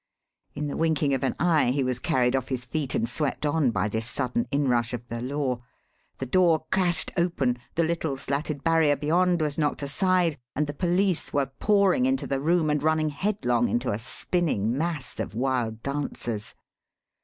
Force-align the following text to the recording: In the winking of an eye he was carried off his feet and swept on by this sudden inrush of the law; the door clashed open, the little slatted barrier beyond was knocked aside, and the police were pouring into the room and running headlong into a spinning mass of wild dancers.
In 0.55 0.65
the 0.65 0.75
winking 0.77 1.13
of 1.13 1.21
an 1.23 1.35
eye 1.37 1.69
he 1.69 1.83
was 1.83 1.99
carried 1.99 2.35
off 2.35 2.47
his 2.47 2.65
feet 2.65 2.95
and 2.95 3.07
swept 3.07 3.45
on 3.45 3.69
by 3.69 3.87
this 3.87 4.07
sudden 4.07 4.47
inrush 4.49 4.93
of 4.93 5.07
the 5.09 5.21
law; 5.21 5.59
the 6.17 6.25
door 6.25 6.65
clashed 6.71 7.11
open, 7.17 7.59
the 7.75 7.83
little 7.83 8.15
slatted 8.17 8.63
barrier 8.63 8.95
beyond 8.95 9.41
was 9.41 9.59
knocked 9.59 9.83
aside, 9.83 10.39
and 10.55 10.65
the 10.65 10.73
police 10.73 11.33
were 11.33 11.45
pouring 11.59 12.07
into 12.07 12.25
the 12.25 12.41
room 12.41 12.71
and 12.71 12.81
running 12.81 13.09
headlong 13.11 13.69
into 13.69 13.91
a 13.91 13.99
spinning 13.99 14.75
mass 14.75 15.19
of 15.19 15.35
wild 15.35 15.83
dancers. 15.83 16.55